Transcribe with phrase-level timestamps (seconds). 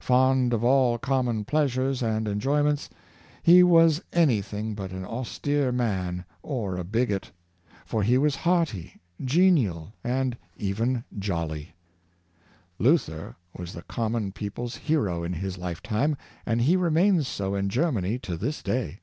[0.00, 2.90] Fond of all common pleasures and enjoyments,
[3.42, 7.32] he was any thing but an austere man or a bigot;
[7.86, 11.68] for he was hearty, genial, and even ''jolly."
[12.78, 18.18] Luther was the common people's hero in his lifetime, and he remains so in Germany
[18.18, 19.00] to this day.